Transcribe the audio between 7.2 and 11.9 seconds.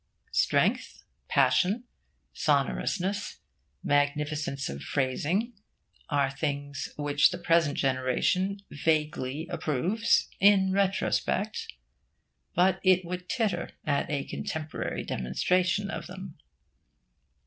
the present generation vaguely approves in retrospect;